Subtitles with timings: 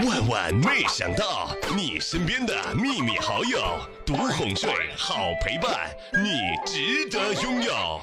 [0.00, 8.00] 万万没想到，你身边的秘密好友，独哄睡，好陪伴，你值得拥有。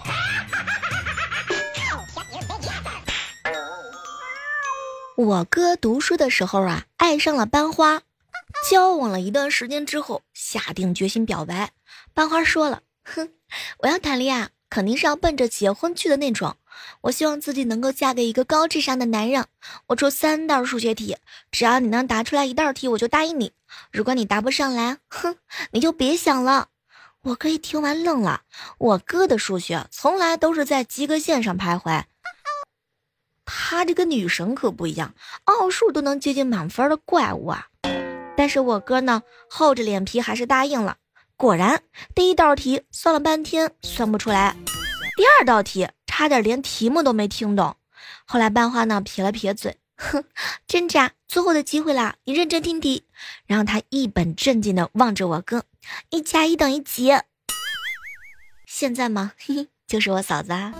[5.18, 8.04] 我哥读书的时候啊，爱上了班花，
[8.70, 11.72] 交往了一段时间之后，下定决心表白。
[12.14, 13.32] 班花说了：“哼，
[13.80, 16.56] 我要谈恋爱，肯定是要奔着结婚去的那种。
[17.02, 19.46] 我希望自己能够嫁给一个高智商的男人。
[19.88, 21.18] 我出三道数学题，
[21.52, 23.54] 只要你能答出来一道题，我就答应你。
[23.92, 25.38] 如果你答不上来，哼，
[25.72, 26.68] 你就别想了。”
[27.22, 28.44] 我哥一听完愣了，
[28.78, 32.04] 我哥的数学从来都是在及格线上徘徊。
[33.44, 37.68] 他这个女神可不一样，奥数都能接近满分的怪物啊！
[38.38, 40.96] 但是我哥呢，厚着脸皮还是答应了。
[41.36, 41.84] 果然，
[42.16, 44.56] 第一道题算了半天算不出来，
[45.18, 47.78] 第二道题差点连题目都没听懂。
[48.26, 50.22] 后来班花呢撇了撇嘴，哼，
[50.68, 51.14] 真假！
[51.30, 53.06] 最后的机会啦，你认真听题。
[53.46, 55.64] 然后他一本正经的望着我哥，
[56.10, 57.14] 一加一等于几？
[58.66, 59.32] 现在吗？
[59.38, 60.74] 嘿嘿，就是我嫂子啊。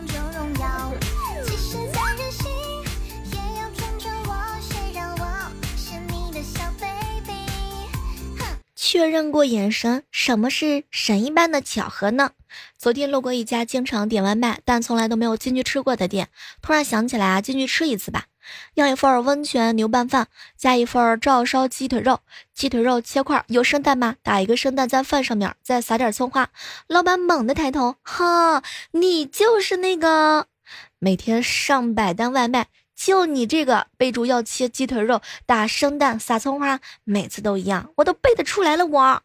[8.76, 12.32] 确认过眼神，什么是神一般的巧合呢？
[12.78, 16.30] 昨天路过一家经常点外卖，但从来都没有进去吃过的店，
[16.62, 18.26] 突然想起来啊，进去吃一次吧。
[18.74, 22.20] 要一份温泉牛拌饭，加一份照烧鸡腿肉，
[22.54, 24.16] 鸡腿肉切块，有生蛋吗？
[24.24, 26.50] 打一个生蛋在饭上面，再撒点葱花。
[26.88, 30.48] 老板猛地抬头，哈，你就是那个
[30.98, 32.68] 每天上百单外卖。
[32.96, 38.86] 就你这个备注要切鸡腿肉，打生蛋，撒葱花，每次都一样，我都背得出来了。
[38.86, 39.22] 我，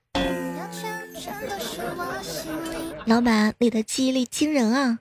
[3.06, 4.98] 老板，你的记忆力惊人啊，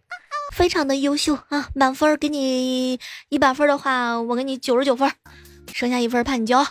[0.53, 5.09] 非常的优秀啊，满分给你一百分的话，我给你九十九分，
[5.73, 6.67] 剩下一分怕你骄傲。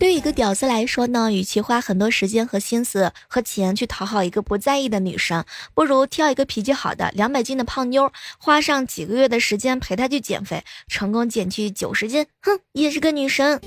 [0.00, 5.44] 对于一个屌丝来说呢，与其花很多时间和心思和钱去讨好一个不在意的女生，
[5.74, 13.60] 不如挑一个脾气好的两百斤的胖妞，花上几个月的时间陪她去减肥，成功减去九十斤，哼，也是个女神。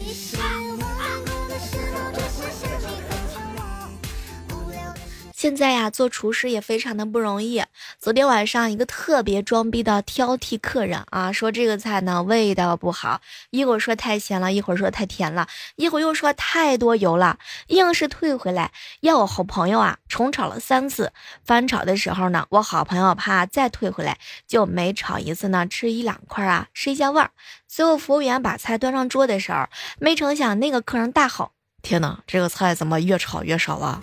[5.42, 7.64] 现在呀，做厨师也非常的不容易。
[7.98, 15.48] 昨天晚上，一个特别装逼的挑剔客人啊，说这个菜呢味道不好，一会儿说太咸了，一会儿说太甜了，
[15.78, 21.12] 一会儿又说太多油了，硬是退回来要我好朋友啊重炒了三次。
[21.44, 27.32] 翻炒的时候呢，我好朋友怕再退回来，就每炒一次呢吃一两块啊，试一下味儿。
[27.68, 29.66] 最后服务员把菜端上桌的时候，
[29.98, 34.00] 没成想那个客人大吼：“天哪，这个菜怎么越炒越少了？”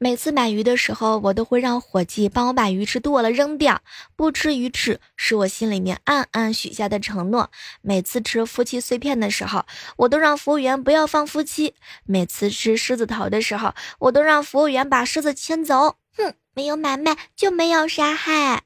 [0.00, 3.80] 每次买鱼的时候，我都会让伙计帮我把鱼翅剁了扔掉。
[4.14, 7.50] 不吃鱼翅是我心里面暗暗许下的承诺。
[7.82, 9.66] 每次吃夫妻碎片的时候，
[9.96, 11.74] 我都让服务员不要放夫妻。
[12.04, 15.96] 每次吃狮子头的时候，我都让服务员把狮子牵走。
[16.16, 18.62] 哼，没有买卖就没有杀害。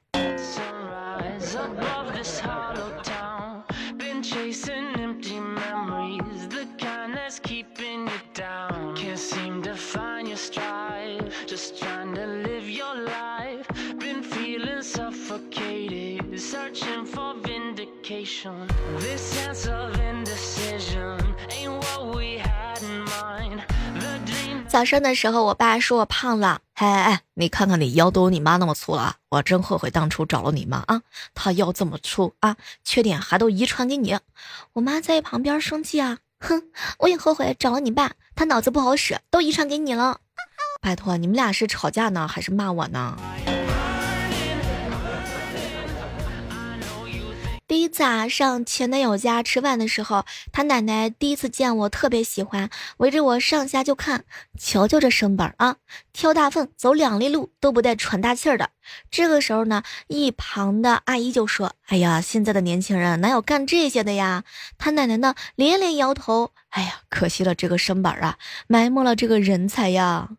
[24.67, 26.59] 早上的时候，我爸说我胖了。
[26.73, 31.01] 哎哎哎，你看看你腰都有你妈那么粗了，我真后悔当初找了你妈啊！
[31.33, 34.19] 她腰这么粗啊，缺点还都遗传给你。
[34.73, 36.63] 我妈在旁边生气啊，哼，
[36.99, 40.19] 我也后悔找了你爸，他脑子不好使，都遗传给你了。
[40.81, 43.15] 拜托，你们俩是吵架呢，还是骂我呢？
[47.73, 54.25] 第一次啊，上前男友家吃饭的时候，他奶奶第一次见我，特别喜欢，围着我上下就看，
[54.59, 55.77] 瞧瞧这身板啊，
[56.13, 58.69] 挑大粪走两里路都不带喘大气儿的。
[59.09, 64.43] 这个时候呢，一旁的阿姨就说：“哎呀，现在的年轻人哪有干这些的呀？”
[64.77, 68.37] 他奶奶呢连连摇头：“哎呀，可惜了这个身板啊，
[68.67, 70.29] 埋没了这个人才呀。”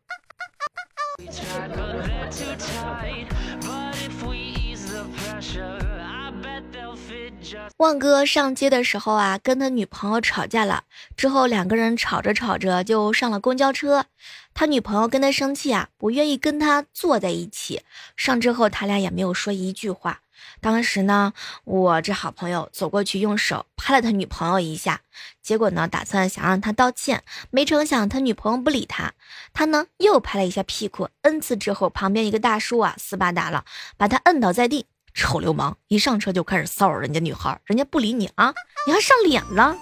[7.79, 10.85] 旺哥上街的时候啊，跟他女朋友吵架了。
[11.17, 14.07] 之后两个人吵着吵着就上了公交车。
[14.55, 17.83] 他女朋友跟他生气啊，不愿意跟他坐在一起。
[18.17, 20.21] 上之后他俩也没有说一句话。
[20.61, 21.33] 当时呢，
[21.65, 25.01] 我这好朋友走过去用手拍了他女朋友一下，
[25.43, 29.13] 结果呢，打算想让他道歉，没成想他女朋友不理他。
[29.53, 33.65] 他呢又拍了一下屁股，n 次之后，旁边一个大叔啊斯巴达了，
[33.97, 34.87] 把他摁倒在地。
[35.15, 35.75] 臭流氓！
[35.87, 38.53] 一上车就开始骚扰人家女孩，人家不理你啊，
[38.85, 39.77] 你还上脸了。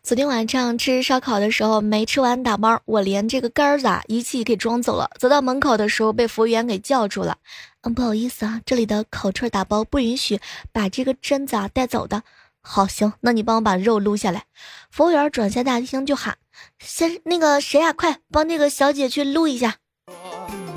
[0.00, 5.10] 昨天晚上吃烧烤的时候没吃完打包，我连这个杆儿子一起给装走了。
[5.18, 7.36] 走到门口的时候被服务员给叫住了。
[7.82, 10.40] 嗯，不好意思啊，这里的烤串打包不允许
[10.72, 12.22] 把这个榛子啊带走的。
[12.70, 14.44] 好，行，那你帮我把肉撸下来。
[14.90, 16.36] 服务员转下大厅就喊
[16.78, 19.76] ：“先那个谁啊，快帮那个小姐去撸一下。”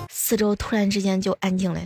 [0.10, 1.82] 四周突然之间就安静了。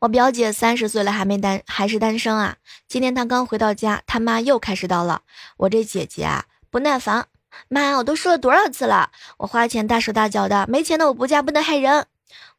[0.00, 2.56] 我表姐三十岁了还没单还是单身啊？
[2.88, 5.22] 今天她刚回到家，他妈又开始叨了。
[5.56, 7.28] 我这姐姐啊不耐烦，
[7.68, 12.06] 妈，我都说了多少次了，我花钱大手大脚的，没钱的我不嫁不能害人。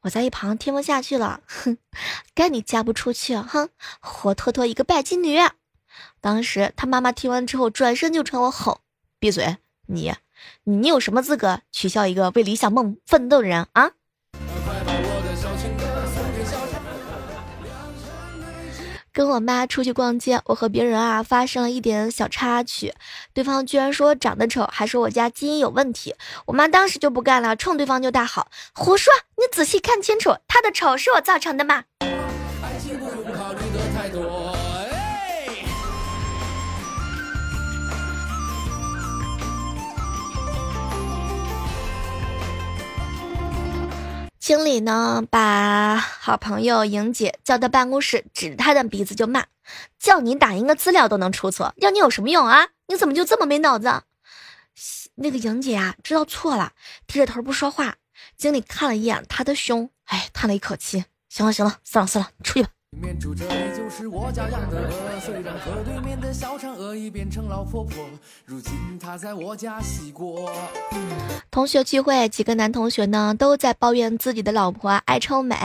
[0.01, 1.77] 我在一旁听不下去了，哼，
[2.33, 3.69] 该你嫁不出去，哼，
[3.99, 5.37] 活脱脱一个拜金女。
[6.19, 8.81] 当时他妈妈听完之后转身就朝我吼
[9.19, 9.57] ：“闭嘴，
[9.87, 10.13] 你，
[10.63, 13.91] 你有什么资格取笑一个为理想梦奋斗的人啊？”
[19.13, 22.93] 跟我妈出去逛街，我和别人啊发生了一点小插曲，
[23.33, 26.15] 对方居然说长得丑，还说我家基因有问题。
[26.45, 29.11] 我妈当时就不干了，冲对方就大吼：“胡说！
[29.35, 34.55] 你仔细看清楚，他的丑是我造成的吗？”爱情不用考虑的太多
[44.51, 49.45] 经理呢，把好朋友莹姐叫到办公室，指着她的鼻子就骂
[49.97, 52.67] ：“叫你打印个资料都能出错，要你有什么用啊？
[52.87, 54.03] 你怎么就这么没脑子？”
[55.15, 56.73] 那个莹姐啊，知道错了，
[57.07, 57.95] 低着头不说话。
[58.35, 65.19] 经理看了一眼她的胸，哎，叹了一口气：“行了行了，算了算了，出去吧。”对面住，这里就是我家养的鹅。
[65.21, 67.95] 虽然河对面的小嫦娥已变成老婆婆，
[68.43, 70.51] 如今她在我家洗锅。
[71.49, 75.55] 同学聚会，几个男同学呢都在抱怨自己的老婆爱臭美，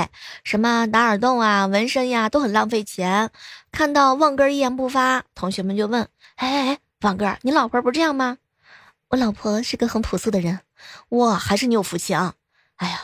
[0.44, 3.30] 什么打耳洞啊、纹身呀，都很浪费钱。
[3.72, 8.38] 看到旺哥一言不发，同学们就问：“哎哎哎，旺哥，你老婆不这样吗？”
[9.10, 10.60] 我老婆是个很朴素的人。
[11.08, 12.34] 哇，还是你有福气啊！
[12.76, 13.00] 哎呀，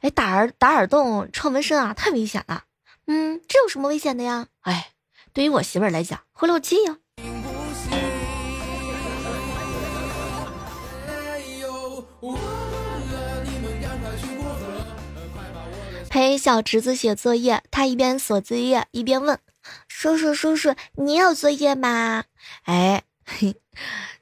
[0.00, 2.62] 哎，打耳打耳洞、创纹身啊，太危险了。
[3.12, 4.46] 嗯，这有什么危险的呀？
[4.60, 4.92] 哎，
[5.32, 6.98] 对于我媳妇儿来讲，回漏气呀。
[16.08, 19.36] 陪小侄子写作业，他一边锁作业一边问
[19.88, 22.22] ：“叔叔，叔叔，你有作业吗？”
[22.62, 23.56] 哎，嘿，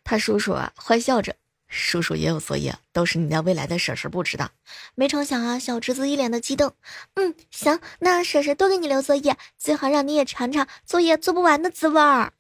[0.03, 1.35] 他叔叔啊，坏笑着。
[1.69, 4.51] 叔叔也有作业，都是你家未来的婶婶布置的。
[4.95, 6.73] 没成想啊，小侄子一脸的激动。
[7.15, 12.33] 嗯，行，那婶婶多给你留作业，最好让你也尝尝作业做不完的滋味儿。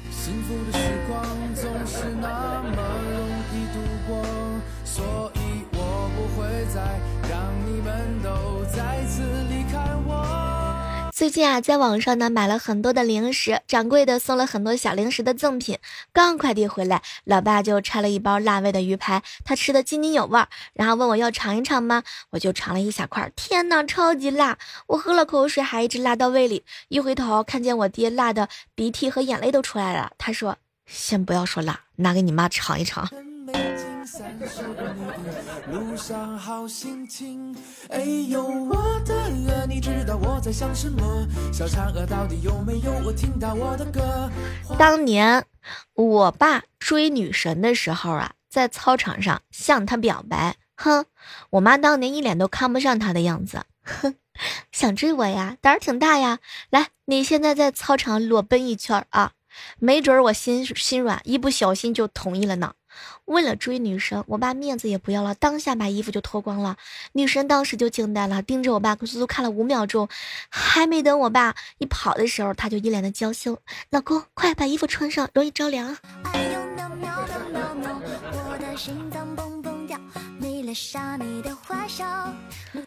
[11.18, 15.76] 最近啊，在网上呢买了很多的零食，掌柜的送了很多小零食的赠品。
[16.12, 22.04] 刚快递回来，老爸就拆了一包辣味的鱼排，他吃的津津有味儿，然后问我要尝一尝吗？
[22.30, 24.58] 我就尝了一小块，天哪，超级辣！
[24.86, 26.64] 我喝了口水，还一直辣到胃里。
[26.86, 30.56] 一回头看见我爹辣的鼻涕和眼泪都出来了，他说
[30.86, 33.10] ：“先不要说辣，拿给你妈尝一尝。”
[35.70, 37.54] 路上好心情。
[37.90, 39.28] 哎呦，我的
[39.68, 41.26] 你知道我在想什么？
[41.52, 44.30] 小嫦娥到底有没有我听到我的歌？
[44.78, 45.44] 当年
[45.94, 50.56] 我爸追女神的时候啊，在操场上向她表白。
[50.76, 51.06] 哼，
[51.50, 53.64] 我妈当年一脸都看不上他的样子。
[53.82, 54.14] 哼，
[54.70, 56.38] 想追我呀，胆儿挺大呀。
[56.70, 59.32] 来，你现在在操场裸奔一圈啊，
[59.78, 62.74] 没准我心心软，一不小心就同意了呢。
[63.24, 66.76] 为了追女神，我爸面子也不要了，当下把衣服就脱光了。
[67.12, 70.08] 女神当时就惊呆了，盯着我爸足足看了五秒钟，
[70.48, 73.58] 还没等我爸一跑的时候，他就一脸的娇羞
[73.90, 75.96] ：“老公，快把衣服穿上，容易着凉。”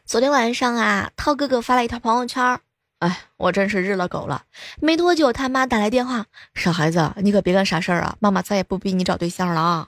[0.06, 2.60] 昨天晚上啊，涛哥哥发了一条朋友圈。
[3.01, 4.43] 哎，我真是日了狗了！
[4.79, 8.15] 没多久，他妈打来电话：“傻孩子，你可别干傻事儿啊！
[8.20, 9.88] 妈妈再也不逼你找对象了啊！”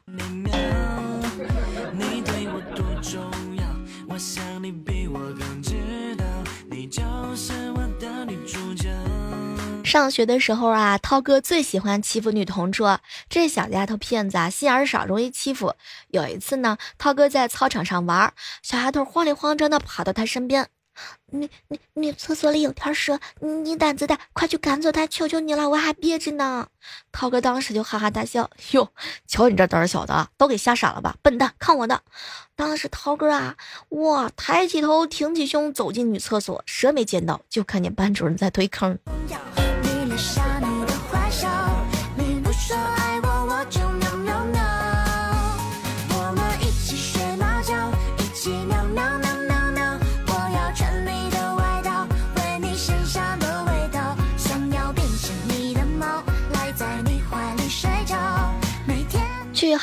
[9.85, 12.99] 上学的时候啊，涛哥最喜欢欺负女同桌。
[13.29, 15.75] 这小丫头片子啊，心眼少，容易欺负。
[16.07, 20.69] 有一次呢，涛哥在操场上玩，小丫头慌里慌张的跑到他身边。
[21.31, 25.07] 女女女厕所里有条蛇，你胆子大，快去赶走它！
[25.07, 26.67] 求求你了，我还憋着呢。
[27.11, 28.89] 涛哥当时就哈哈大笑，哟，
[29.27, 31.15] 瞧你这胆小的，都给吓傻了吧？
[31.21, 32.01] 笨蛋，看我的！
[32.55, 33.55] 当时涛哥啊，
[33.89, 38.99] 哇，抬起头，挺起胸，走进女厕所，蛇没见到，就看见班主任在推坑。
[48.35, 48.49] 去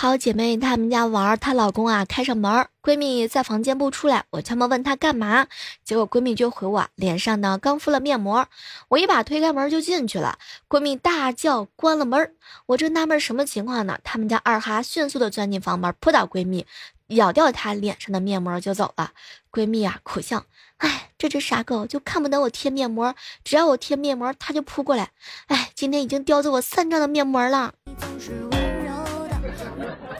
[0.00, 5.46] 好姐妹她们家玩，她老公啊开上门，闺蜜在房间不出来，我敲门问她干嘛，
[5.84, 8.46] 结果闺蜜就回我脸上呢刚敷了面膜，
[8.88, 10.38] 我一把推开门就进去了，
[10.70, 12.32] 闺蜜大叫关了门，
[12.64, 16.64] 我正纳闷什么情况呢，他们家二哈迅速的钻进房门扑倒闺蜜，
[17.08, 19.10] 咬掉她脸上的面膜就走了，
[19.52, 20.46] 闺蜜啊苦笑，
[20.78, 23.14] 哎这只傻狗就看不得我贴面膜，
[23.44, 25.10] 只要我贴面膜它就扑过来，
[25.48, 27.74] 哎今天已经叼走我三张的面膜了。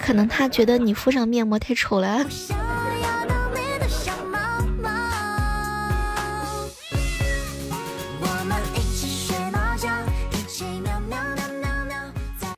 [0.02, 2.26] 可能他觉得你敷上面膜太丑了。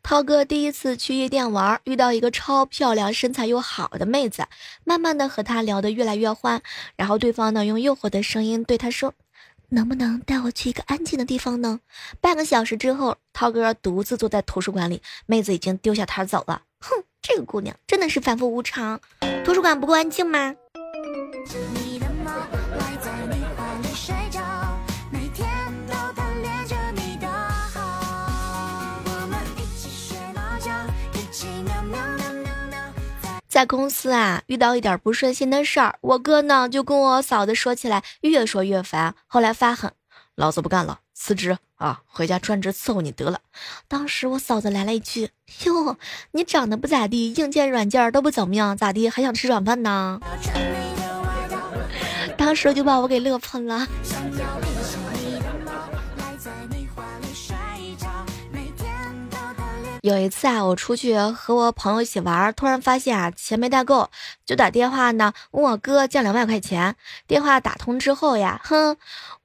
[0.02, 4.46] 涛哥第一次去夜店玩，遇到一个超漂亮、身材又好的妹子，
[4.84, 6.60] 慢慢的和她聊得越来越欢，
[6.96, 9.14] 然后对方呢用诱惑的声音对他说
[9.70, 11.80] ：“能不能带我去一个安静的地方呢？”
[12.20, 16.62] 半个小时之后，涛哥独自坐在图书馆里，妹子已经丢下他走了。
[16.80, 17.04] 哼。
[17.22, 19.00] 这个姑娘真的是反复无常，
[19.44, 20.54] 图书馆不够安静吗？
[33.48, 39.92] 在公司啊，遇到一点不顺心的事儿，我哥呢就跟我嫂子说起来，越说越烦，后来发狠。
[40.34, 42.02] 老子不干了，辞职啊！
[42.08, 43.38] 回家专职伺候你得了。
[43.86, 45.30] 当时我嫂子来了一句
[45.64, 45.96] ：“哟，
[46.32, 50.18] 你长得不咋地，硬件软件都不怎么样，咋地还想吃软饭呢？”
[52.36, 53.86] 当时就把我给乐喷了。
[60.02, 64.10] 有一次啊，我出去和我朋友一起玩，突然发现啊钱没带够，
[64.44, 66.96] 就打电话呢问我哥借两百块钱。
[67.28, 68.96] 电话打通之后呀，哼，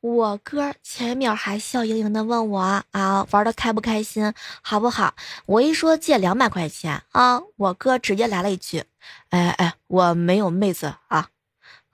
[0.01, 4.33] 我哥前一秒还笑盈盈的问我啊玩的开不开心，
[4.63, 5.13] 好不好？
[5.45, 8.83] 我一说借两百块钱啊，我哥直接来了一句，
[9.29, 11.27] 哎哎，我没有妹子啊。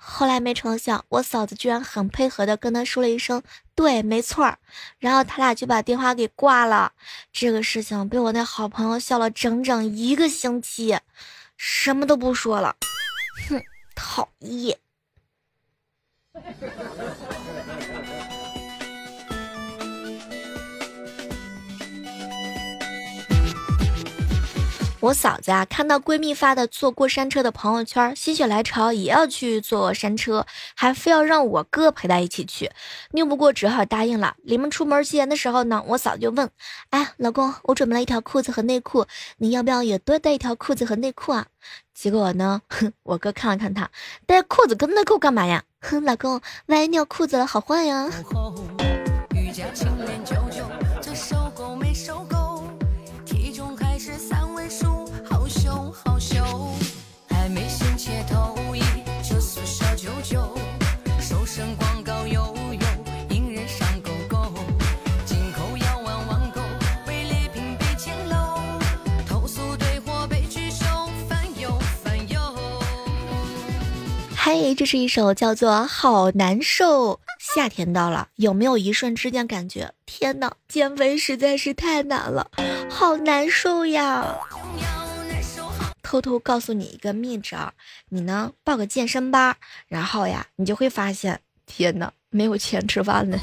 [0.05, 3.41] 后来没成想，我嫂子居然很配合的跟他说了一声
[3.73, 4.59] “对，没错儿”，
[4.99, 6.91] 然后他俩就把电话给挂了。
[7.31, 10.99] 这个事情被我那好朋友笑了整整一个星期，
[11.55, 12.75] 什么都不说了。
[13.47, 13.63] 哼，
[13.95, 14.77] 讨厌。
[25.03, 30.45] 我嫂子啊，看到闺蜜发的坐过山车的朋友圈，心血来潮也要去坐山车，
[30.75, 32.71] 还非要让我哥陪她一起去，
[33.11, 34.37] 拗不过只好答应了。
[34.43, 36.49] 临门出门前的时候呢，我嫂就问
[36.91, 39.05] ：“哎，老公，我准备了一条裤子和内裤，
[39.39, 41.47] 你要不要也多带一条裤子和内裤啊？”
[41.93, 43.91] 结果呢，哼， 我哥看了看他，
[44.25, 45.65] 带裤子跟内裤干嘛呀？
[45.81, 48.09] 哼，老公，万一尿裤子了好换呀。
[49.29, 49.51] 嘿，
[51.01, 51.13] 这
[74.75, 77.13] 这是一首叫做《好难受》。
[77.39, 82.49] 夏天到了，有没有一瞬之间感觉，天哪，减肥实在是太难了，
[82.89, 84.37] 好难受呀！
[86.01, 87.73] 偷偷告诉你一个秘招，
[88.09, 89.55] 你呢报个健身班，
[89.87, 93.37] 然后呀，你就会发现，天哪，没有钱吃饭了。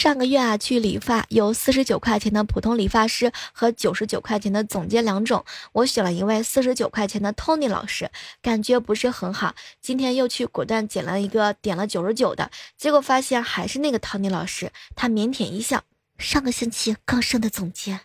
[0.00, 9.54] 上个月啊，去理发有四十九块钱的普通理发师和九十九块钱的总监两种，我选了一位四十九块钱的 Tony 老师，感觉不是很好。
[9.82, 15.82] 今天又去果断剪了一个点了九十九的，结果发现还是那个 Tony 老师，他腼腆一笑，
[16.16, 18.00] 上个星期刚升的总监。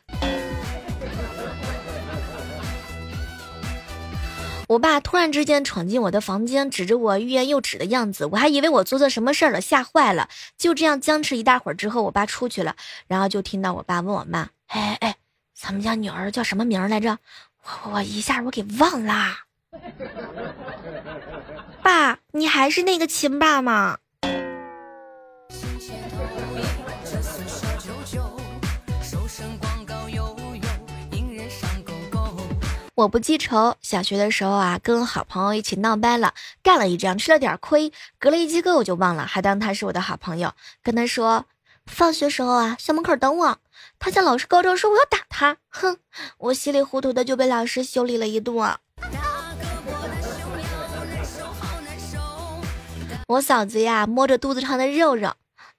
[4.68, 10.28] 我爸突然之间闯进我的房间，指着我欲言又止的样子，我还以为我做错什么事儿了，吓坏了。
[10.58, 12.76] 就这样僵持一大会儿之后，我爸出去了，
[13.08, 15.16] 然后就听到我爸问我妈：“哎哎，
[15.56, 17.18] 咱们家女儿叫什么名来着？
[17.64, 19.40] 我我一下我给忘啦。”
[21.84, 23.98] 爸，你还是那个亲爸吗？
[32.96, 33.76] 我不记仇。
[33.82, 36.34] 小学的时候啊，跟好朋友一起闹掰了，
[36.64, 37.92] 干了一仗，吃了点亏。
[38.18, 41.44] 隔了一节课我就忘了，还当他是我的好朋友，跟他说，
[41.86, 43.58] 放学时候啊，校门口等我。
[44.00, 45.98] 他向老师告状说我要打他，哼，
[46.38, 48.78] 我稀里糊涂的就被老师修理了一顿。
[53.28, 55.34] 我嫂子呀，摸着肚子上的肉肉，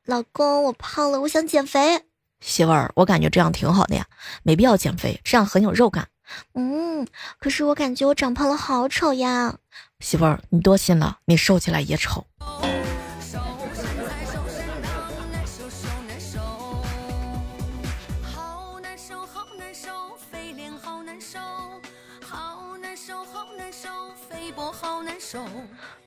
[0.05, 2.03] 老公，我胖了，我想减肥。
[2.43, 4.05] 媳妇儿，我感觉这样挺好的呀，
[4.43, 6.09] 没必要减肥，这样很有肉感。
[6.55, 7.07] 嗯，
[7.39, 9.57] 可是我感觉我长胖了，好丑呀！
[10.01, 12.27] 媳妇儿，你多心了，你瘦起来也丑。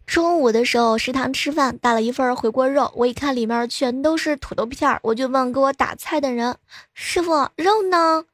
[0.05, 6.57] 中午的时候，食堂吃饭，打了一份回锅肉，我一看里面全都是土豆片儿，我就问给我打菜的人
[6.95, 8.25] ：“师傅，肉呢？”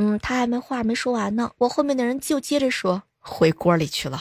[0.00, 4.20] 嗯，他还没话没说完呢，我后面的人就接着说回锅里去了。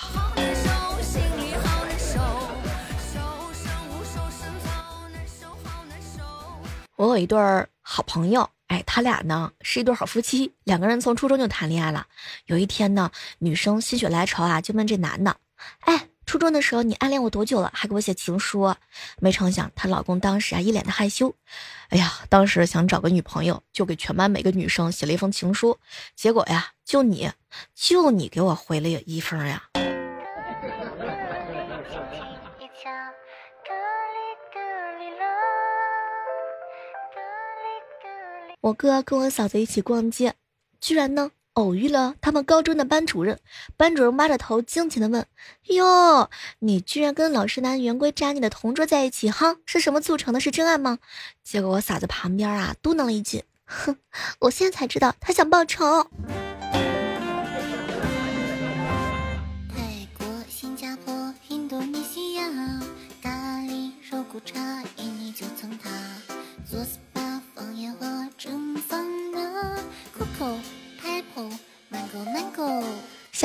[6.96, 12.08] 我有一对儿好朋友，哎，他俩呢是一对好夫妻，两个人从初中就谈恋爱了。
[12.48, 15.38] 有一天呢，女生心血来潮啊，就问这男的，
[15.82, 16.08] 哎。
[16.28, 17.72] 初中的时候，你暗恋我多久了？
[17.74, 18.76] 还给我写情书。
[19.20, 21.34] 没成想，她老公当时啊，一脸的害羞。
[21.88, 25.80] 哎呀，当时想找个女朋友，就给全班每个女生写了一封情书。
[26.16, 27.32] 结果呀，就你，
[27.74, 29.64] 就你给我回了一封呀。
[38.60, 40.34] 我哥跟我嫂子一起逛街，
[40.82, 41.32] 居然呢。
[41.58, 43.40] 偶遇了他们高中的班主任，
[43.78, 45.26] 班主任摸着头惊奇的问
[45.74, 50.40] ：“哟，你居然跟老实男圆规渣女的同桌在一起，哈，是什么促成的？
[50.40, 51.00] 是真爱吗？”
[51.44, 53.98] 结果我嫂子旁边啊嘟囔了一句：“哼，
[54.42, 56.12] 我现在才知道他想报仇。”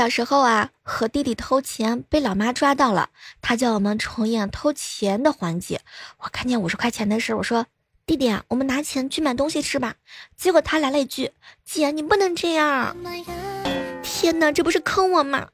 [0.03, 3.11] 小时候啊，和弟弟偷钱被老妈抓到了，
[3.41, 5.81] 他叫我们重演偷钱的环节。
[6.19, 7.67] 我看见五十块钱的事，我说
[8.05, 9.95] ：“弟弟啊，我们拿钱去买东西吃吧。”
[10.37, 11.31] 结果他来了一句
[11.65, 12.97] ：“姐，你不能这样！”
[14.03, 15.47] 天哪，这不是坑我吗？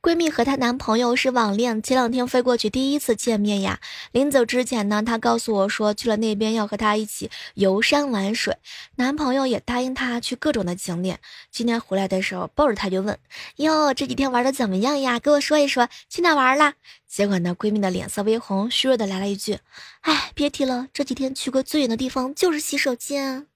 [0.00, 3.80] 闺蜜和她男朋友是网恋，前两天飞过去第一次见面呀。
[4.12, 8.56] 临走之前呢，她告诉我说去了那边要和她一起游山玩水，
[8.94, 11.18] 男朋友也答应她去各种的景点。
[11.50, 13.18] 今天回来的时候抱着她就问
[13.56, 15.18] ：“哟，这几天玩的怎么样呀？
[15.18, 16.74] 给我说一说，去哪玩了？”
[17.08, 19.58] 结果呢，闺蜜的脸色微红，虚弱的来了一句
[20.02, 23.46] ：“哎，别提了，这几天去过最远的地方就是洗手间。”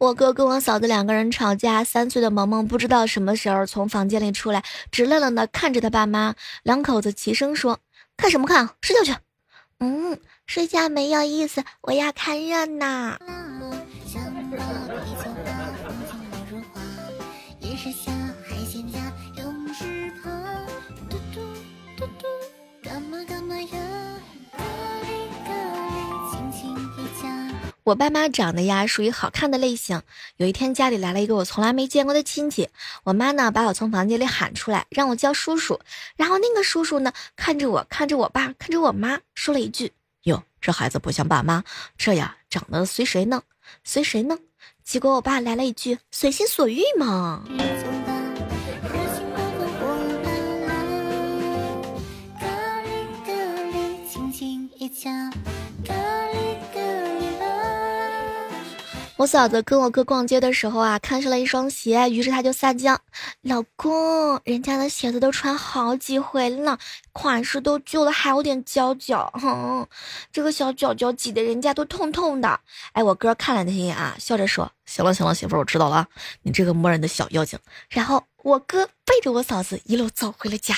[0.00, 6.34] 我哥跟我嫂子两个人吵架，三岁的萌萌不知道什么时候从房间里出来，直愣愣的看着他爸妈。
[6.62, 7.78] 两口子齐声说
[8.16, 8.70] ：“看什么看？
[8.80, 9.14] 睡觉去。”
[9.78, 13.18] 嗯，睡觉没有意思，我要看热闹。
[27.90, 30.00] 我爸妈长得呀，属于好看的类型。
[30.36, 32.68] 有一天家里来了一个我从来没见过的亲戚，
[33.02, 35.80] 我妈呢把我从房间里喊出来，让我叫叔叔。
[36.14, 41.64] 然后那个叔叔呢看着我，看着我爸，看着我妈，说了一句：“哟，这孩子不像爸妈，
[41.98, 43.42] 这呀长得随谁呢？
[43.82, 44.38] 随谁呢？”
[44.84, 47.42] 结果我爸来了一句：“随心所欲嘛。”
[59.20, 62.98] 我嫂子跟我哥逛街的时候啊，看上了一双鞋，于是他就撒娇
[63.44, 66.78] ：“老公，人家的鞋子都穿好几回了，
[67.12, 69.86] 款式都旧了，还有点脚脚，哼，
[70.32, 72.60] 这个小脚脚挤得人家都痛痛的。”
[72.92, 76.08] 哎，我哥看了他一眼啊，笑着说：“行了行了，媳妇儿，我知道了，
[76.40, 77.58] 你这个磨人的小妖精。”
[77.90, 80.74] 然后我哥背着我嫂子一路走回了家。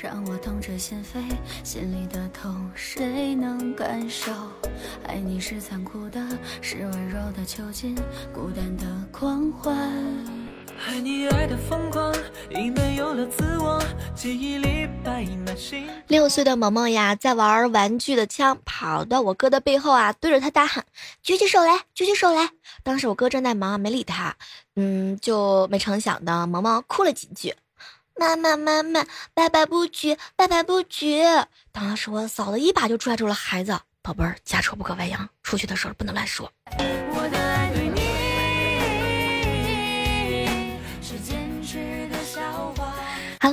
[0.00, 1.22] 让我痛心扉，
[1.62, 4.32] 心里的痛谁能感受？
[5.06, 6.20] 爱你是残酷的，
[6.60, 7.94] 是温柔的囚禁，
[8.32, 9.76] 孤单的狂欢。
[10.86, 12.12] 爱你爱的疯狂，
[12.50, 13.80] 已没有了自我，
[14.14, 15.88] 记忆里白马星。
[16.08, 20.84] 六岁的萌萌呀，在玩玩具的枪，跑到我哥的背后啊，对着他大喊
[21.22, 22.50] ：“举起手来，举起手来！”
[22.82, 24.34] 当时我哥正在忙，没理他。
[24.74, 27.54] 嗯，就没成想的，萌萌哭了几句。
[28.16, 31.22] 妈妈，妈妈，爸爸不举，爸爸不举。
[31.72, 36.50] 当时我嫂子一把就拽住了孩子，宝贝儿，家丑不可外扬，出去的时候不能乱说。
[36.78, 37.94] 我的爱对你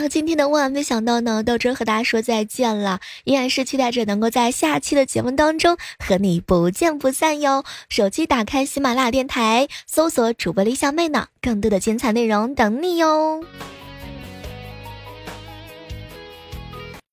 [0.10, 7.64] 今天的万万没想到呢，到这和大家说再见了，依然是期待着能够在下期的节目当中和你不见不散哟。
[7.88, 13.44] 手机打开喜马拉雅电台，搜索主播李小妹呢，更多的精彩内容等你哟。